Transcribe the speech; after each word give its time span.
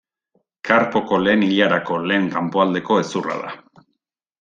Karpoko 0.69 1.19
lehen 1.27 1.45
ilarako 1.49 2.01
lehen 2.09 2.27
kanpoaldeko 2.39 3.01
hezurra 3.03 3.41
da. 3.47 3.57